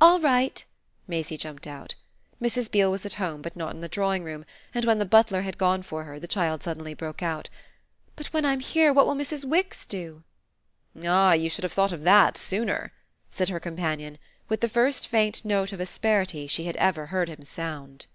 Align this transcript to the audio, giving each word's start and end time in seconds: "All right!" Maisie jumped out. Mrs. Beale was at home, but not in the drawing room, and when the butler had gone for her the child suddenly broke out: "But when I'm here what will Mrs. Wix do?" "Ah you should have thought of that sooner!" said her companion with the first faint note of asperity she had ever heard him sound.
"All 0.00 0.18
right!" 0.18 0.64
Maisie 1.06 1.36
jumped 1.36 1.64
out. 1.64 1.94
Mrs. 2.42 2.68
Beale 2.68 2.90
was 2.90 3.06
at 3.06 3.12
home, 3.22 3.40
but 3.40 3.54
not 3.54 3.72
in 3.72 3.80
the 3.80 3.88
drawing 3.88 4.24
room, 4.24 4.44
and 4.74 4.84
when 4.84 4.98
the 4.98 5.04
butler 5.04 5.42
had 5.42 5.58
gone 5.58 5.84
for 5.84 6.02
her 6.02 6.18
the 6.18 6.26
child 6.26 6.64
suddenly 6.64 6.92
broke 6.92 7.22
out: 7.22 7.48
"But 8.16 8.26
when 8.32 8.44
I'm 8.44 8.58
here 8.58 8.92
what 8.92 9.06
will 9.06 9.14
Mrs. 9.14 9.44
Wix 9.44 9.86
do?" 9.86 10.24
"Ah 11.06 11.34
you 11.34 11.48
should 11.48 11.62
have 11.62 11.72
thought 11.72 11.92
of 11.92 12.02
that 12.02 12.36
sooner!" 12.36 12.92
said 13.30 13.48
her 13.48 13.60
companion 13.60 14.18
with 14.48 14.60
the 14.60 14.68
first 14.68 15.06
faint 15.06 15.44
note 15.44 15.72
of 15.72 15.78
asperity 15.78 16.48
she 16.48 16.64
had 16.64 16.74
ever 16.78 17.06
heard 17.06 17.28
him 17.28 17.44
sound. 17.44 18.06